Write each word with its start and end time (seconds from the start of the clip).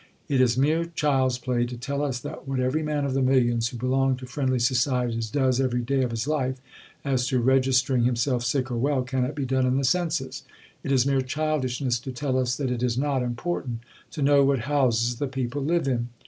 It 0.27 0.41
is 0.41 0.57
mere 0.57 0.85
child's 0.85 1.37
play 1.37 1.63
to 1.67 1.77
tell 1.77 2.03
us 2.03 2.17
that 2.21 2.47
what 2.47 2.59
every 2.59 2.81
man 2.81 3.05
of 3.05 3.13
the 3.13 3.21
millions 3.21 3.67
who 3.67 3.77
belong 3.77 4.15
to 4.17 4.25
Friendly 4.25 4.57
Societies 4.57 5.29
does 5.29 5.61
every 5.61 5.81
day 5.81 6.01
of 6.01 6.09
his 6.09 6.27
life, 6.27 6.59
as 7.05 7.27
to 7.27 7.39
registering 7.39 8.03
himself 8.05 8.43
sick 8.43 8.71
or 8.71 8.77
well, 8.77 9.03
cannot 9.03 9.35
be 9.35 9.45
done 9.45 9.67
in 9.67 9.77
the 9.77 9.83
Census. 9.83 10.41
It 10.83 10.91
is 10.91 11.05
mere 11.05 11.21
childishness 11.21 11.99
to 11.99 12.11
tell 12.11 12.39
us 12.39 12.55
that 12.57 12.71
it 12.71 12.81
is 12.81 12.97
not 12.97 13.21
important 13.21 13.81
to 14.09 14.23
know 14.23 14.43
what 14.43 14.61
houses 14.61 15.17
the 15.17 15.27
people 15.27 15.63
live 15.63 15.87
in. 15.87 16.09